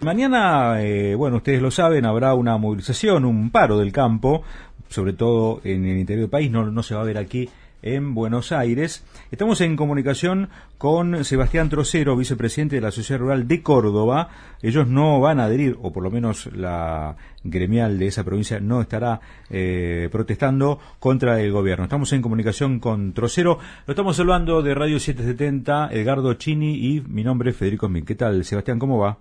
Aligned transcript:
Mañana, 0.00 0.80
eh, 0.80 1.16
bueno, 1.16 1.38
ustedes 1.38 1.60
lo 1.60 1.72
saben, 1.72 2.06
habrá 2.06 2.32
una 2.34 2.56
movilización, 2.56 3.24
un 3.24 3.50
paro 3.50 3.78
del 3.78 3.90
campo, 3.90 4.44
sobre 4.88 5.12
todo 5.12 5.60
en 5.64 5.84
el 5.86 5.98
interior 5.98 6.22
del 6.22 6.30
país, 6.30 6.52
no, 6.52 6.84
se 6.84 6.94
va 6.94 7.00
a 7.00 7.04
ver 7.04 7.18
aquí 7.18 7.48
en 7.82 8.14
Buenos 8.14 8.52
Aires. 8.52 9.04
Estamos 9.32 9.60
en 9.60 9.74
comunicación 9.74 10.50
con 10.78 11.24
Sebastián 11.24 11.68
Trocero, 11.68 12.16
vicepresidente 12.16 12.76
de 12.76 12.82
la 12.82 12.92
Sociedad 12.92 13.18
Rural 13.18 13.48
de 13.48 13.60
Córdoba. 13.60 14.28
Ellos 14.62 14.86
no 14.86 15.18
van 15.18 15.40
a 15.40 15.46
adherir, 15.46 15.76
o 15.82 15.92
por 15.92 16.04
lo 16.04 16.12
menos 16.12 16.46
la 16.54 17.16
gremial 17.42 17.98
de 17.98 18.06
esa 18.06 18.22
provincia 18.22 18.60
no 18.60 18.80
estará 18.80 19.20
eh, 19.50 20.08
protestando 20.12 20.78
contra 21.00 21.40
el 21.40 21.50
gobierno. 21.50 21.86
Estamos 21.86 22.12
en 22.12 22.22
comunicación 22.22 22.78
con 22.78 23.14
Trocero. 23.14 23.58
Lo 23.84 23.92
estamos 23.92 24.20
hablando 24.20 24.62
de 24.62 24.76
Radio 24.76 25.00
770, 25.00 25.88
Edgardo 25.90 26.34
Chini 26.34 26.74
y 26.86 27.00
mi 27.00 27.24
nombre 27.24 27.50
es 27.50 27.56
Federico 27.56 27.88
Min. 27.88 28.04
¿Qué 28.04 28.14
tal, 28.14 28.44
Sebastián? 28.44 28.78
¿Cómo 28.78 28.98
va? 28.98 29.18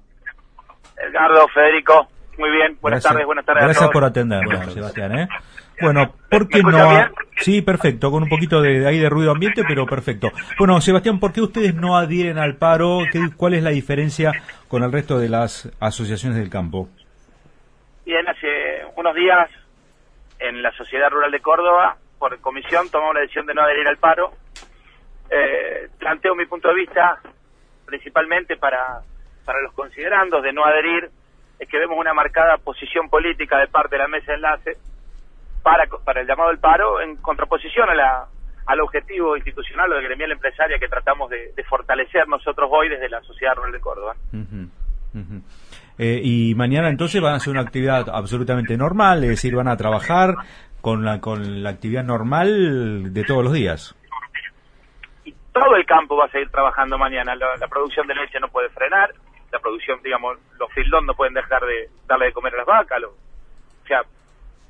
Edgardo, 0.98 1.48
Federico, 1.50 2.08
muy 2.38 2.50
bien. 2.52 2.78
Buenas 2.82 3.04
tardes, 3.04 3.26
buenas 3.26 3.46
tardes. 3.46 3.64
Gracias 3.64 3.90
por 3.90 4.04
atendernos, 4.04 4.74
Sebastián. 4.74 5.20
¿eh? 5.20 5.28
Bueno, 5.82 6.14
¿por 6.30 6.48
qué 6.48 6.62
no? 6.64 7.10
Sí, 7.38 7.62
perfecto, 7.62 8.12
con 8.12 8.24
un 8.24 8.30
poquito 8.30 8.62
de, 8.62 8.88
ahí 8.88 9.00
de 9.00 9.10
ruido 9.10 9.32
ambiente, 9.32 9.64
pero 9.68 9.86
perfecto. 9.86 10.32
Bueno, 10.58 10.80
Sebastián, 10.82 11.20
¿por 11.20 11.34
qué 11.34 11.42
ustedes 11.42 11.76
no 11.76 11.98
adhieren 11.98 12.38
al 12.38 12.56
paro? 12.56 13.00
¿Qué, 13.12 13.20
¿Cuál 13.36 13.54
es 13.54 13.64
la 13.64 13.70
diferencia 13.70 14.32
con 14.68 14.84
el 14.84 14.92
resto 14.92 15.20
de 15.20 15.30
las 15.30 15.72
asociaciones 15.80 16.38
del 16.38 16.50
campo? 16.50 16.90
Bien, 18.06 18.28
hace 18.28 18.86
unos 18.96 19.14
días 19.16 19.50
en 20.40 20.62
la 20.62 20.72
Sociedad 20.72 21.10
Rural 21.10 21.32
de 21.32 21.42
Córdoba, 21.42 21.98
por 22.18 22.40
comisión, 22.40 22.90
tomamos 22.90 23.16
la 23.16 23.22
decisión 23.22 23.46
de 23.46 23.54
no 23.54 23.62
adherir 23.62 23.88
al 23.88 23.98
paro. 23.98 24.32
Eh, 25.30 25.90
planteo 26.00 26.36
mi 26.36 26.46
punto 26.46 26.70
de 26.70 26.76
vista 26.76 27.20
principalmente 27.86 28.58
para 28.58 29.02
para 29.48 29.62
los 29.62 29.74
considerandos 29.74 30.44
de 30.44 30.52
no 30.52 30.66
adherir 30.66 31.10
es 31.58 31.68
que 31.68 31.80
vemos 31.80 31.98
una 31.98 32.14
marcada 32.14 32.58
posición 32.58 33.10
política 33.10 33.58
de 33.58 33.68
parte 33.68 33.96
de 33.96 34.04
la 34.04 34.08
mesa 34.08 34.28
de 34.28 34.36
enlace 34.36 34.78
para, 35.64 35.86
para 36.04 36.22
el 36.22 36.28
llamado 36.28 36.50
del 36.50 36.60
paro 36.60 37.02
en 37.02 37.16
contraposición 37.16 37.90
a 37.90 37.96
la, 37.96 38.28
al 38.68 38.82
objetivo 38.82 39.36
institucional 39.38 39.92
o 39.92 39.96
de 39.96 40.04
gremial 40.04 40.34
empresaria 40.34 40.78
que 40.78 40.90
tratamos 40.90 41.30
de, 41.30 41.54
fortalecer 41.68 42.28
nosotros 42.28 42.70
hoy 42.72 42.90
desde 42.90 43.10
la 43.10 43.22
Sociedad 43.22 43.56
Rural 43.56 43.72
de 43.72 43.80
Córdoba. 43.80 44.16
Eh, 45.98 46.22
y 46.24 46.54
mañana 46.56 46.90
entonces 46.90 47.22
van 47.22 47.34
a 47.34 47.36
hacer 47.38 47.52
una 47.52 47.62
actividad 47.62 48.08
absolutamente 48.10 48.78
normal, 48.78 49.24
es 49.24 49.30
decir, 49.32 49.56
van 49.56 49.68
a 49.68 49.78
trabajar 49.78 50.36
con 50.82 51.04
la, 51.06 51.20
con 51.20 51.64
la 51.64 51.70
actividad 51.72 52.04
normal 52.04 53.14
de 53.14 53.24
todos 53.24 53.44
los 53.44 53.54
días. 53.54 53.96
Y 55.26 55.34
todo 55.54 55.76
el 55.76 55.86
campo 55.86 56.18
va 56.18 56.26
a 56.26 56.30
seguir 56.30 56.50
trabajando 56.50 56.98
mañana. 56.98 57.36
la 57.36 57.68
producción 57.68 58.06
de 58.06 58.16
leche 58.16 58.40
no 58.40 58.50
puede 58.50 58.70
frenar, 58.70 59.12
la 59.52 59.60
producción, 59.60 60.00
digamos, 60.04 60.38
los 60.60 60.72
fildón 60.74 61.06
no 61.06 61.14
pueden 61.14 61.34
dejar 61.34 61.62
de 61.66 61.90
darle 62.08 62.28
de 62.28 62.34
comer 62.34 62.54
a 62.54 62.58
las 62.58 62.66
vacas, 62.66 63.04
o 63.04 63.88
sea, 63.88 64.02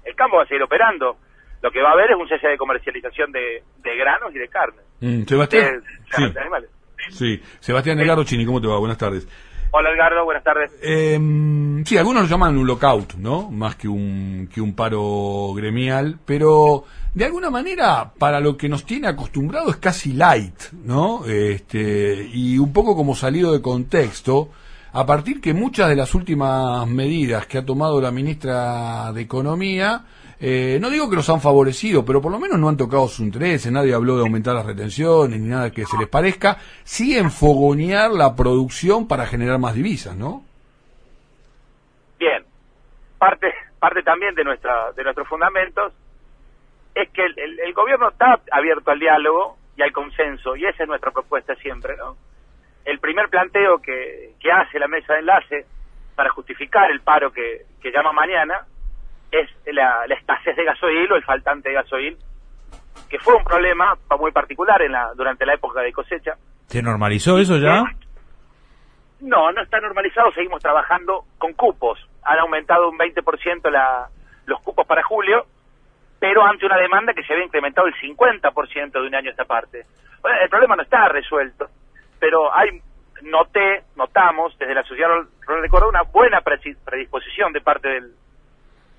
el 0.03 0.16
campo 0.16 0.38
va 0.38 0.44
a 0.44 0.47
seguir 0.47 0.64
operando. 0.64 1.17
Lo 1.61 1.72
que 1.72 1.81
va 1.81 1.89
a 1.89 1.94
haber 1.94 2.11
es 2.11 2.17
un 2.17 2.28
cese 2.30 2.47
de 2.47 2.58
comercialización 2.58 3.31
de, 3.31 3.64
granos 3.84 4.34
y 4.34 4.38
de 4.38 4.47
carne. 4.47 4.81
Mm, 5.02 5.23
Sebastián. 5.23 5.84
sí. 7.09 7.42
Sebastián 7.59 8.00
Edgardo 8.00 8.23
Chini, 8.23 8.45
¿cómo 8.45 8.61
te 8.61 8.67
va? 8.67 8.78
Buenas 8.78 8.97
tardes. 8.97 9.28
Hola 9.72 9.92
Edgardo, 9.92 10.23
buenas 10.23 10.44
tardes. 10.44 10.72
Eh, 10.81 11.19
sí, 11.84 11.97
algunos 11.97 12.23
lo 12.23 12.30
llaman 12.30 12.58
un 12.58 12.66
lockout, 12.66 13.16
¿no? 13.16 13.52
Más 13.52 13.75
que 13.75 13.88
un, 13.89 14.50
que 14.53 14.62
un 14.62 14.73
paro 14.75 15.53
gremial, 15.53 16.19
pero 16.25 16.86
de 17.14 17.25
alguna 17.25 17.50
manera, 17.50 18.12
para 18.17 18.39
lo 18.39 18.56
que 18.56 18.69
nos 18.69 18.86
tiene 18.86 19.08
acostumbrado 19.08 19.69
es 19.69 19.78
casi 19.78 20.14
light, 20.14 20.72
¿no? 20.72 21.25
Este, 21.25 22.30
y 22.31 22.58
un 22.58 22.72
poco 22.72 22.95
como 22.95 23.14
salido 23.14 23.52
de 23.52 23.62
contexto, 23.62 24.52
a 24.93 25.05
partir 25.05 25.41
que 25.41 25.53
muchas 25.53 25.89
de 25.89 25.95
las 25.95 26.13
últimas 26.16 26.88
medidas 26.88 27.45
que 27.45 27.57
ha 27.57 27.66
tomado 27.66 28.02
la 28.02 28.11
ministra 28.11 29.11
de 29.11 29.21
Economía, 29.21 30.03
eh, 30.39 30.77
no 30.79 30.89
digo 30.89 31.09
que 31.09 31.16
los 31.16 31.29
han 31.29 31.41
favorecido, 31.41 32.05
pero 32.05 32.21
por 32.21 32.31
lo 32.31 32.39
menos 32.39 32.59
no 32.59 32.69
han 32.69 32.77
tocado 32.77 33.07
su 33.07 33.23
interés, 33.23 33.69
nadie 33.71 33.94
habló 33.94 34.16
de 34.16 34.22
aumentar 34.22 34.56
las 34.56 34.66
retenciones 34.66 35.39
ni 35.39 35.47
nada 35.47 35.72
que 35.72 35.85
se 35.85 35.97
les 35.97 36.07
parezca, 36.07 36.57
sí 36.84 37.17
enfogonear 37.17 38.12
la 38.12 38.35
producción 38.35 39.07
para 39.07 39.25
generar 39.25 39.59
más 39.59 39.75
divisas, 39.75 40.16
¿no? 40.16 40.44
Bien, 42.19 42.44
parte, 43.17 43.53
parte 43.79 44.03
también 44.03 44.35
de, 44.35 44.44
nuestra, 44.44 44.91
de 44.95 45.03
nuestros 45.03 45.28
fundamentos 45.28 45.94
es 46.95 47.09
que 47.09 47.23
el, 47.25 47.59
el 47.59 47.73
gobierno 47.73 48.09
está 48.09 48.39
abierto 48.51 48.91
al 48.91 49.00
diálogo 49.00 49.57
y 49.75 49.81
al 49.81 49.91
consenso, 49.91 50.56
y 50.56 50.66
esa 50.66 50.83
es 50.83 50.89
nuestra 50.89 51.12
propuesta 51.12 51.53
siempre, 51.56 51.95
¿no? 51.97 52.16
El 52.88 53.00
primer 53.00 53.28
planteo 53.28 53.80
que, 53.80 54.34
hace 54.50 54.80
la 54.80 54.88
mesa 54.88 55.14
de 55.14 55.20
enlace 55.20 55.66
para 56.16 56.30
justificar 56.30 56.90
el 56.90 57.02
paro 57.02 57.31
que, 57.31 57.66
llama 57.94 58.14
mañana 58.14 58.66
es 59.31 59.50
la, 59.66 60.06
escasez 60.06 60.56
de 60.56 60.64
gasoil 60.64 61.12
o 61.12 61.16
el 61.16 61.24
faltante 61.24 61.70
de 61.70 61.75
gasoil, 61.75 62.18
que 63.09 63.20
fue 63.20 63.36
un 63.36 63.44
problema 63.44 63.94
muy 64.18 64.31
particular 64.31 64.81
en 64.81 64.94
la, 64.94 65.12
durante 65.16 65.46
la 65.46 65.56
época 65.56 65.81
de 65.81 65.92
cosecha. 65.92 66.36
¿Se 66.68 66.81
normalizó 66.81 67.38
eso 67.38 67.58
ya? 67.58 67.84
No, 69.19 69.52
no 69.52 69.62
está 69.62 69.80
normalizado, 69.81 70.31
seguimos 70.31 70.62
trabajando 70.62 71.25
con 71.38 71.54
cupos. 71.54 72.00
Han 72.24 72.40
aumentado 72.40 72.90
un 72.90 72.98
20% 72.98 73.69
la, 73.69 74.08
los 74.46 74.62
cupos 74.62 74.88
para 74.88 75.04
julio, 75.04 75.46
pero 76.19 76.46
ante 76.46 76.66
una 76.66 76.78
demanda 76.78 77.14
que 77.14 77.24
se 77.24 77.34
había 77.34 77.46
incrementado 77.46 77.88
el 77.88 77.96
50% 77.96 78.92
de 78.92 79.08
un 79.08 79.16
año 79.16 79.28
a 79.28 79.31
esta 79.31 79.46
parte. 79.46 79.86
el 80.42 80.50
problema 80.50 80.78
no 80.78 80.84
está 80.84 81.09
resuelto 81.09 81.69
pero 82.19 82.53
hay 82.55 82.81
noté, 83.23 83.83
notamos 83.95 84.57
desde 84.57 84.75
la 84.75 84.83
Sociedad 84.83 85.09
Rural 85.41 85.61
de 85.61 85.69
Córdoba 85.69 85.89
una 85.89 86.11
buena 86.11 86.41
predisposición 86.41 87.53
de 87.53 87.61
parte 87.61 87.89
del, 87.89 88.11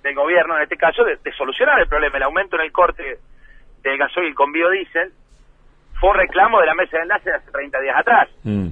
del 0.02 0.14
gobierno, 0.14 0.56
en 0.56 0.62
este 0.62 0.76
caso, 0.76 1.04
de, 1.04 1.18
solucionar 1.32 1.80
el 1.80 1.88
problema. 1.88 2.16
El 2.16 2.24
aumento 2.24 2.56
en 2.56 2.62
el 2.62 2.72
corte 2.72 3.18
del 3.82 3.98
gasoil 3.98 4.34
con 4.34 4.52
biodiesel 4.52 5.12
fue 6.00 6.10
un 6.10 6.16
reclamo 6.16 6.60
de 6.60 6.66
la 6.66 6.74
mesa 6.74 6.96
de 6.96 7.02
enlace 7.02 7.30
de 7.30 7.36
hace 7.36 7.50
30 7.50 7.80
días 7.80 7.96
atrás. 7.96 8.28
Mm. 8.44 8.68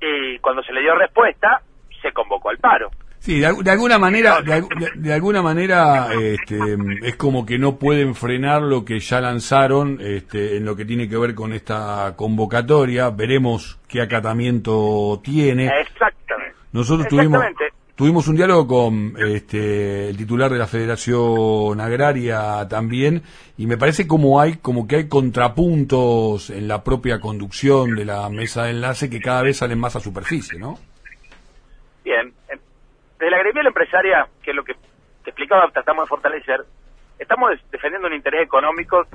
Y 0.00 0.38
cuando 0.38 0.62
se 0.62 0.72
le 0.72 0.80
dio 0.80 0.94
respuesta, 0.94 1.62
se 2.02 2.12
convocó 2.12 2.50
al 2.50 2.58
paro. 2.58 2.90
Sí, 3.24 3.40
de, 3.40 3.46
alguna 3.46 3.98
manera, 3.98 4.42
de, 4.42 5.14
alguna 5.14 5.40
manera, 5.40 6.10
este, 6.12 6.58
es 7.04 7.16
como 7.16 7.46
que 7.46 7.58
no 7.58 7.78
pueden 7.78 8.14
frenar 8.14 8.60
lo 8.60 8.84
que 8.84 9.00
ya 9.00 9.18
lanzaron, 9.18 9.98
este, 9.98 10.58
en 10.58 10.66
lo 10.66 10.76
que 10.76 10.84
tiene 10.84 11.08
que 11.08 11.16
ver 11.16 11.34
con 11.34 11.54
esta 11.54 12.12
convocatoria. 12.16 13.08
Veremos 13.08 13.78
qué 13.88 14.02
acatamiento 14.02 15.22
tiene. 15.24 15.70
Exactamente. 15.80 16.54
Nosotros 16.72 17.08
tuvimos 17.08 17.42
tuvimos 17.94 18.28
un 18.28 18.36
diálogo 18.36 18.66
con 18.66 19.14
este, 19.18 20.10
el 20.10 20.18
titular 20.18 20.52
de 20.52 20.58
la 20.58 20.66
Federación 20.66 21.80
Agraria 21.80 22.66
también, 22.68 23.22
y 23.56 23.66
me 23.66 23.78
parece 23.78 24.06
como 24.06 24.38
hay, 24.38 24.56
como 24.56 24.86
que 24.86 24.96
hay 24.96 25.08
contrapuntos 25.08 26.50
en 26.50 26.68
la 26.68 26.84
propia 26.84 27.20
conducción 27.20 27.96
de 27.96 28.04
la 28.04 28.28
mesa 28.28 28.64
de 28.64 28.72
enlace 28.72 29.08
que 29.08 29.20
cada 29.20 29.40
vez 29.40 29.56
salen 29.56 29.78
más 29.78 29.96
a 29.96 30.00
superficie, 30.00 30.58
¿no? 30.58 30.78
Bien, 33.24 33.30
de 33.30 33.30
la 33.30 33.38
gremial 33.38 33.66
empresaria, 33.68 34.26
que 34.42 34.50
es 34.50 34.56
lo 34.56 34.64
que 34.64 34.74
te 34.74 35.30
explicaba, 35.30 35.70
tratamos 35.70 36.04
de 36.04 36.08
fortalecer, 36.08 36.60
estamos 37.18 37.52
defendiendo 37.70 38.06
un 38.06 38.12
interés 38.12 38.42
económico 38.42 39.06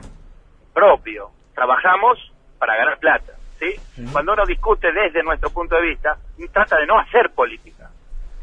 propio. 0.73 1.29
Trabajamos 1.53 2.17
para 2.57 2.75
ganar 2.75 2.97
plata, 2.97 3.33
¿sí? 3.59 3.75
Cuando 4.11 4.33
uno 4.33 4.45
discute 4.47 4.91
desde 4.91 5.21
nuestro 5.21 5.51
punto 5.51 5.75
de 5.75 5.83
vista, 5.83 6.17
trata 6.51 6.77
de 6.77 6.87
no 6.87 6.97
hacer 6.97 7.29
política, 7.35 7.87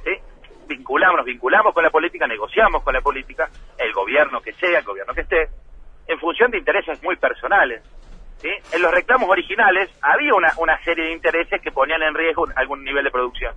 ¿sí? 0.05 0.13
Vinculamos, 0.69 1.17
nos 1.17 1.27
vinculamos 1.27 1.75
con 1.75 1.83
la 1.83 1.91
política, 1.91 2.29
negociamos 2.29 2.85
con 2.85 2.95
la 2.95 3.01
política, 3.01 3.49
el 3.77 3.93
gobierno 3.93 4.41
que 4.41 4.53
sea, 4.53 4.79
el 4.79 4.85
gobierno 4.85 5.15
que 5.15 5.23
esté, 5.23 5.49
en 6.07 6.19
función 6.21 6.53
de 6.53 6.59
intereses 6.59 7.03
muy 7.03 7.17
personales. 7.17 7.83
¿sí? 8.39 8.51
En 8.73 8.83
los 8.83 8.93
reclamos 8.93 9.29
originales 9.29 9.91
había 10.01 10.33
una, 10.33 10.53
una 10.59 10.79
serie 10.85 11.07
de 11.07 11.13
intereses 11.13 11.61
que 11.61 11.73
ponían 11.73 12.03
en 12.03 12.15
riesgo 12.15 12.47
algún 12.55 12.85
nivel 12.85 13.03
de 13.03 13.11
producción 13.11 13.53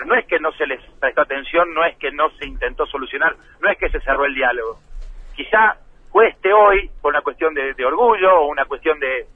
pero 0.00 0.14
no 0.14 0.18
es 0.18 0.26
que 0.26 0.40
no 0.40 0.50
se 0.52 0.66
les 0.66 0.80
prestó 0.98 1.20
atención, 1.20 1.74
no 1.74 1.84
es 1.84 1.94
que 1.98 2.10
no 2.10 2.30
se 2.30 2.46
intentó 2.46 2.86
solucionar, 2.86 3.36
no 3.60 3.68
es 3.68 3.76
que 3.76 3.90
se 3.90 4.00
cerró 4.00 4.24
el 4.24 4.34
diálogo. 4.34 4.78
Quizá 5.36 5.76
cueste 6.10 6.50
hoy 6.54 6.90
por 7.02 7.12
una 7.12 7.20
cuestión 7.20 7.52
de, 7.52 7.74
orgullo 7.84 8.40
o 8.40 8.46
una 8.46 8.64
cuestión 8.64 8.98
de, 8.98 9.26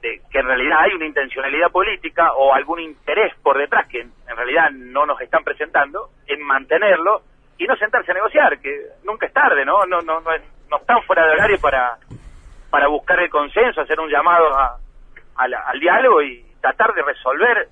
que 0.00 0.38
en 0.38 0.46
realidad 0.46 0.78
hay 0.80 0.94
una 0.94 1.04
intencionalidad 1.04 1.70
política 1.70 2.32
o 2.32 2.54
algún 2.54 2.80
interés 2.80 3.34
por 3.42 3.58
detrás 3.58 3.86
que 3.88 4.00
en, 4.00 4.36
realidad 4.36 4.70
no 4.70 5.04
nos 5.04 5.20
están 5.20 5.44
presentando 5.44 6.08
en 6.26 6.40
mantenerlo 6.42 7.20
y 7.58 7.66
no 7.66 7.76
sentarse 7.76 8.12
a 8.12 8.14
negociar, 8.14 8.58
que 8.58 8.86
nunca 9.04 9.26
es 9.26 9.34
tarde, 9.34 9.66
¿no? 9.66 9.84
No 9.84 10.00
no 10.00 10.22
no, 10.22 10.76
están 10.76 11.02
fuera 11.02 11.26
de 11.26 11.32
horario 11.32 11.60
para 11.60 11.98
para 12.70 12.88
buscar 12.88 13.20
el 13.20 13.28
consenso, 13.28 13.82
hacer 13.82 14.00
un 14.00 14.08
llamado 14.08 14.56
a, 14.56 14.78
al 15.36 15.80
diálogo 15.80 16.22
y 16.22 16.42
tratar 16.62 16.94
de 16.94 17.02
resolver 17.02 17.68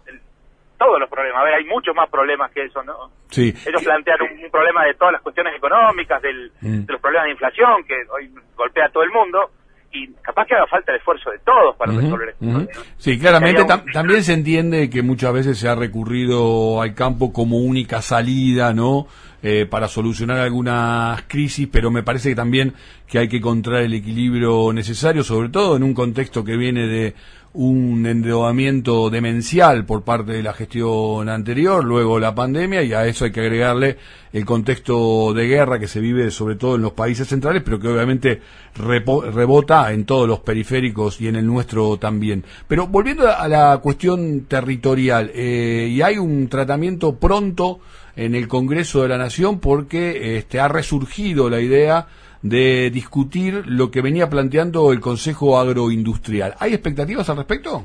todos 0.78 1.00
los 1.00 1.10
problemas. 1.10 1.40
A 1.42 1.44
ver, 1.44 1.54
hay 1.54 1.64
muchos 1.64 1.94
más 1.94 2.08
problemas 2.08 2.50
que 2.52 2.64
eso, 2.64 2.82
¿no? 2.82 3.10
Sí. 3.30 3.52
Ellos 3.66 3.82
plantean 3.82 4.18
un, 4.22 4.50
problema 4.50 4.84
de 4.84 4.94
todas 4.94 5.12
las 5.12 5.22
cuestiones 5.22 5.54
económicas, 5.56 6.22
del, 6.22 6.52
mm. 6.60 6.86
de 6.86 6.92
los 6.92 7.00
problemas 7.00 7.26
de 7.26 7.32
inflación 7.32 7.84
que 7.86 7.94
hoy 8.10 8.30
golpea 8.56 8.86
a 8.86 8.90
todo 8.90 9.02
el 9.02 9.10
mundo, 9.10 9.50
y 9.92 10.06
capaz 10.22 10.46
que 10.46 10.54
haga 10.54 10.66
falta 10.66 10.92
el 10.92 10.98
esfuerzo 10.98 11.30
de 11.30 11.38
todos 11.38 11.74
para 11.76 11.92
resolver 11.92 12.28
esto. 12.30 12.82
Sí, 12.98 13.18
claramente 13.18 13.64
también 13.92 14.22
se 14.22 14.34
entiende 14.34 14.90
que 14.90 15.02
muchas 15.02 15.32
veces 15.32 15.58
se 15.58 15.68
ha 15.68 15.74
recurrido 15.74 16.82
al 16.82 16.94
campo 16.94 17.32
como 17.32 17.58
única 17.58 18.02
salida, 18.02 18.74
¿no? 18.74 19.06
Eh, 19.40 19.66
para 19.70 19.86
solucionar 19.86 20.40
algunas 20.40 21.22
crisis, 21.28 21.68
pero 21.70 21.92
me 21.92 22.02
parece 22.02 22.30
que 22.30 22.34
también 22.34 22.74
que 23.06 23.20
hay 23.20 23.28
que 23.28 23.36
encontrar 23.36 23.82
el 23.82 23.94
equilibrio 23.94 24.72
necesario, 24.72 25.22
sobre 25.22 25.48
todo 25.48 25.76
en 25.76 25.84
un 25.84 25.94
contexto 25.94 26.42
que 26.42 26.56
viene 26.56 26.88
de 26.88 27.14
un 27.52 28.04
endeudamiento 28.04 29.10
demencial 29.10 29.84
por 29.86 30.02
parte 30.02 30.32
de 30.32 30.42
la 30.42 30.52
gestión 30.52 31.28
anterior, 31.28 31.84
luego 31.84 32.18
la 32.18 32.34
pandemia, 32.34 32.82
y 32.82 32.92
a 32.92 33.06
eso 33.06 33.24
hay 33.24 33.32
que 33.32 33.40
agregarle 33.40 33.96
el 34.32 34.44
contexto 34.44 35.32
de 35.32 35.46
guerra 35.46 35.78
que 35.78 35.88
se 35.88 36.00
vive 36.00 36.30
sobre 36.30 36.56
todo 36.56 36.76
en 36.76 36.82
los 36.82 36.92
países 36.92 37.28
centrales, 37.28 37.62
pero 37.64 37.78
que 37.78 37.88
obviamente 37.88 38.42
rebota 38.76 39.92
en 39.92 40.04
todos 40.04 40.28
los 40.28 40.40
periféricos 40.40 41.20
y 41.20 41.28
en 41.28 41.36
el 41.36 41.46
nuestro 41.46 41.96
también. 41.96 42.44
Pero 42.66 42.86
volviendo 42.86 43.28
a 43.28 43.48
la 43.48 43.78
cuestión 43.78 44.46
territorial, 44.46 45.30
eh, 45.34 45.88
y 45.90 46.02
hay 46.02 46.18
un 46.18 46.48
tratamiento 46.48 47.16
pronto 47.16 47.80
en 48.18 48.34
el 48.34 48.48
Congreso 48.48 49.02
de 49.02 49.08
la 49.08 49.16
Nación 49.16 49.60
porque 49.60 50.36
este, 50.38 50.58
ha 50.58 50.66
resurgido 50.66 51.48
la 51.48 51.60
idea 51.60 52.08
de 52.42 52.90
discutir 52.90 53.62
lo 53.66 53.92
que 53.92 54.02
venía 54.02 54.28
planteando 54.28 54.90
el 54.90 54.98
Consejo 54.98 55.56
Agroindustrial. 55.56 56.56
¿Hay 56.58 56.74
expectativas 56.74 57.30
al 57.30 57.36
respecto? 57.36 57.84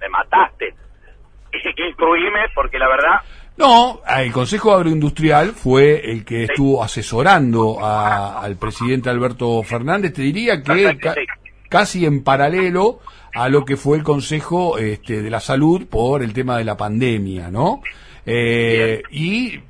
Me 0.00 0.08
mataste. 0.08 0.72
Incluíme 1.52 2.38
porque 2.54 2.78
la 2.78 2.86
verdad... 2.88 3.20
No, 3.56 4.00
el 4.16 4.30
Consejo 4.30 4.72
Agroindustrial 4.72 5.48
fue 5.50 6.12
el 6.12 6.24
que 6.24 6.44
estuvo 6.44 6.84
asesorando 6.84 7.84
al 7.84 8.54
presidente 8.56 9.10
Alberto 9.10 9.60
Fernández. 9.64 10.12
Te 10.12 10.22
diría 10.22 10.62
que 10.62 10.96
casi 11.68 12.06
en 12.06 12.22
paralelo 12.22 13.00
a 13.34 13.48
lo 13.48 13.64
que 13.64 13.76
fue 13.76 13.96
el 13.96 14.04
Consejo 14.04 14.78
este, 14.78 15.20
de 15.20 15.30
la 15.30 15.40
Salud 15.40 15.86
por 15.88 16.22
el 16.22 16.32
tema 16.32 16.58
de 16.58 16.64
la 16.64 16.76
pandemia, 16.76 17.50
¿no? 17.50 17.82
Eh, 18.26 19.02
y 19.10 19.60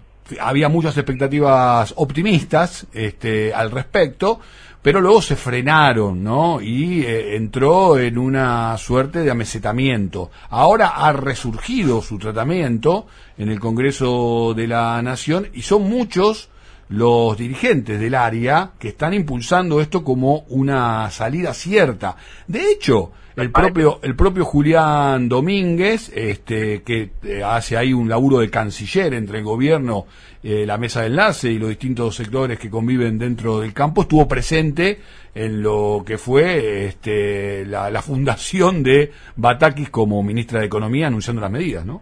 había 0.40 0.68
muchas 0.68 0.96
expectativas 0.96 1.94
optimistas 1.96 2.86
este, 2.92 3.54
al 3.54 3.70
respecto, 3.70 4.40
pero 4.82 5.00
luego 5.00 5.20
se 5.20 5.36
frenaron, 5.36 6.22
¿no? 6.22 6.60
Y 6.60 7.02
eh, 7.02 7.36
entró 7.36 7.98
en 7.98 8.18
una 8.18 8.76
suerte 8.78 9.20
de 9.20 9.30
amesetamiento. 9.30 10.30
Ahora 10.48 10.88
ha 10.88 11.12
resurgido 11.12 12.02
su 12.02 12.18
tratamiento 12.18 13.06
en 13.36 13.50
el 13.50 13.60
Congreso 13.60 14.54
de 14.54 14.68
la 14.68 15.00
Nación 15.02 15.48
y 15.52 15.62
son 15.62 15.82
muchos 15.82 16.48
los 16.88 17.36
dirigentes 17.36 17.98
del 17.98 18.14
área 18.14 18.70
que 18.78 18.88
están 18.88 19.14
impulsando 19.14 19.80
esto 19.80 20.04
como 20.04 20.40
una 20.48 21.10
salida 21.10 21.52
cierta. 21.52 22.16
De 22.46 22.70
hecho, 22.70 23.12
el 23.36 23.50
propio, 23.50 24.00
el 24.02 24.16
propio 24.16 24.44
Julián 24.44 25.28
Domínguez, 25.28 26.10
este, 26.14 26.82
que 26.82 27.10
eh, 27.22 27.42
hace 27.44 27.76
ahí 27.76 27.92
un 27.92 28.08
laburo 28.08 28.38
de 28.38 28.48
canciller 28.48 29.12
entre 29.12 29.38
el 29.38 29.44
gobierno, 29.44 30.06
eh, 30.42 30.64
la 30.64 30.78
mesa 30.78 31.00
de 31.00 31.08
enlace 31.08 31.50
y 31.50 31.58
los 31.58 31.68
distintos 31.68 32.14
sectores 32.14 32.58
que 32.58 32.70
conviven 32.70 33.18
dentro 33.18 33.60
del 33.60 33.74
campo, 33.74 34.02
estuvo 34.02 34.26
presente 34.26 35.00
en 35.34 35.62
lo 35.62 36.02
que 36.06 36.16
fue 36.16 36.86
este, 36.86 37.66
la, 37.66 38.00
fundación 38.00 38.82
de 38.82 39.12
Batakis 39.34 39.90
como 39.90 40.22
ministra 40.22 40.60
de 40.60 40.66
Economía 40.66 41.08
anunciando 41.08 41.42
las 41.42 41.50
medidas, 41.50 41.84
¿no? 41.84 42.00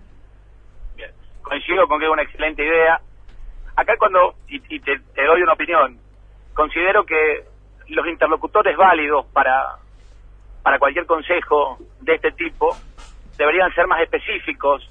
Bien. 0.97 1.11
Coincido 1.43 1.89
con 1.89 1.99
que 1.99 2.07
es 2.07 2.13
una 2.13 2.23
excelente 2.23 2.63
idea 2.63 3.01
acá 3.77 3.95
cuando, 3.99 4.35
y, 4.49 4.81
te, 4.81 5.01
doy 5.15 5.43
una 5.43 5.53
opinión, 5.55 5.99
considero 6.55 7.05
que 7.05 7.45
los 7.89 8.07
interlocutores 8.07 8.77
válidos 8.77 9.27
para, 9.27 9.77
para 10.63 10.79
cualquier 10.79 11.07
consejo 11.07 11.79
de 12.01 12.15
este 12.15 12.33
tipo 12.33 12.77
deberían 13.37 13.73
ser 13.75 13.87
más 13.87 14.01
específicos 14.01 14.89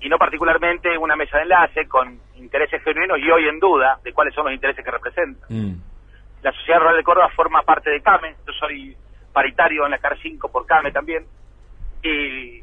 y 0.00 0.08
no 0.08 0.18
particularmente 0.18 0.98
una 0.98 1.16
mesa 1.16 1.38
de 1.38 1.44
enlace 1.44 1.86
con 1.88 2.18
intereses 2.36 2.82
genuinos 2.82 3.18
y 3.18 3.30
hoy 3.30 3.48
en 3.48 3.58
duda 3.58 3.98
de 4.02 4.12
cuáles 4.12 4.34
son 4.34 4.44
los 4.44 4.54
intereses 4.54 4.84
que 4.84 4.90
representan. 4.90 5.48
Mm. 5.48 5.74
La 6.42 6.52
Sociedad 6.52 6.80
Rural 6.80 6.96
de 6.96 7.02
Córdoba 7.02 7.30
forma 7.34 7.62
parte 7.62 7.90
de 7.90 8.02
CAME, 8.02 8.34
yo 8.46 8.52
soy 8.52 8.96
paritario 9.32 9.84
en 9.84 9.92
la 9.92 9.98
CAR 9.98 10.18
5 10.20 10.50
por 10.50 10.66
CAME 10.66 10.92
también, 10.92 11.24
y 12.02 12.62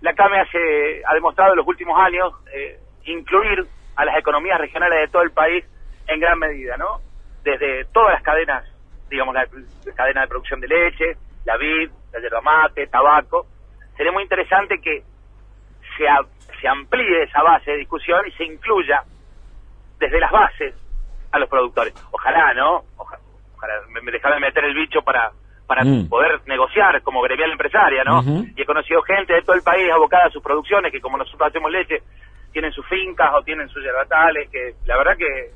la 0.00 0.14
CAME 0.14 0.40
hace, 0.40 1.02
ha 1.04 1.14
demostrado 1.14 1.52
en 1.52 1.58
los 1.58 1.66
últimos 1.66 1.98
años 1.98 2.32
eh, 2.54 2.78
incluir 3.06 3.66
a 4.00 4.04
las 4.06 4.16
economías 4.16 4.58
regionales 4.58 4.98
de 4.98 5.08
todo 5.08 5.22
el 5.22 5.30
país 5.30 5.62
en 6.06 6.20
gran 6.20 6.38
medida, 6.38 6.78
¿no? 6.78 7.00
Desde 7.44 7.84
todas 7.92 8.14
las 8.14 8.22
cadenas, 8.22 8.64
digamos, 9.10 9.34
la, 9.34 9.46
cadena 9.94 10.22
de 10.22 10.28
producción 10.28 10.58
de 10.58 10.68
leche, 10.68 11.16
la 11.44 11.58
vid, 11.58 11.90
la 12.10 12.20
yerba 12.20 12.40
mate, 12.40 12.86
tabaco. 12.86 13.46
Sería 13.98 14.10
muy 14.10 14.22
interesante 14.22 14.80
que 14.80 15.02
se, 15.98 16.06
se 16.60 16.68
amplíe 16.68 17.24
esa 17.24 17.42
base 17.42 17.72
de 17.72 17.76
discusión 17.76 18.26
y 18.26 18.32
se 18.32 18.44
incluya 18.44 19.02
desde 19.98 20.18
las 20.18 20.32
bases 20.32 20.74
a 21.32 21.38
los 21.38 21.48
productores. 21.50 21.92
Ojalá, 22.10 22.54
¿no? 22.54 22.84
Ojalá, 22.96 23.20
me, 23.90 24.00
me 24.00 24.12
de 24.12 24.40
meter 24.40 24.64
el 24.64 24.74
bicho 24.74 25.02
para 25.02 25.30
para 25.66 25.84
mm. 25.84 26.08
poder 26.08 26.40
negociar 26.46 27.00
como 27.02 27.22
gremial 27.22 27.52
empresaria, 27.52 28.02
¿no? 28.02 28.24
Y 28.56 28.60
he 28.60 28.66
conocido 28.66 29.02
gente 29.02 29.34
de 29.34 29.42
todo 29.42 29.54
el 29.54 29.62
país 29.62 29.88
abocada 29.92 30.26
a 30.26 30.30
sus 30.30 30.42
producciones 30.42 30.90
que 30.90 31.00
como 31.00 31.16
nosotros 31.16 31.48
hacemos 31.48 31.70
leche, 31.70 32.02
tienen 32.52 32.72
sus 32.72 32.86
fincas 32.88 33.30
o 33.34 33.42
tienen 33.42 33.68
sus 33.68 33.82
yerbatales, 33.82 34.50
que 34.50 34.74
la 34.86 34.96
verdad 34.98 35.16
que 35.16 35.50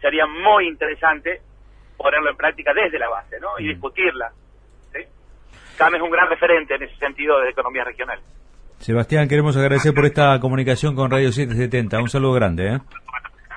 sería 0.00 0.26
muy 0.26 0.68
interesante 0.68 1.40
ponerlo 1.96 2.30
en 2.30 2.36
práctica 2.36 2.72
desde 2.74 2.98
la 2.98 3.08
base, 3.08 3.40
¿no? 3.40 3.58
Y 3.58 3.64
mm. 3.64 3.68
discutirla. 3.68 4.30
¿sí? 4.92 5.00
CAM 5.78 5.94
es 5.94 6.02
un 6.02 6.10
gran 6.10 6.28
referente 6.28 6.74
en 6.74 6.82
ese 6.82 6.96
sentido 6.96 7.40
de 7.40 7.50
economía 7.50 7.84
regional. 7.84 8.20
Sebastián, 8.78 9.28
queremos 9.28 9.56
agradecer 9.56 9.94
por 9.94 10.04
esta 10.04 10.38
comunicación 10.38 10.94
con 10.94 11.10
Radio 11.10 11.32
770. 11.32 11.98
Un 12.00 12.08
saludo 12.08 12.32
grande, 12.34 12.74
¿eh? 12.74 12.78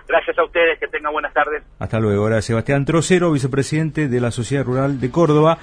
Gracias 0.07 0.39
a 0.39 0.43
ustedes, 0.43 0.79
que 0.79 0.87
tengan 0.87 1.13
buenas 1.13 1.31
tardes. 1.33 1.63
Hasta 1.77 1.99
luego. 1.99 2.23
Ahora 2.23 2.41
Sebastián 2.41 2.83
Trocero, 2.83 3.31
vicepresidente 3.31 4.07
de 4.07 4.19
la 4.19 4.31
Sociedad 4.31 4.65
Rural 4.65 4.99
de 4.99 5.11
Córdoba. 5.11 5.59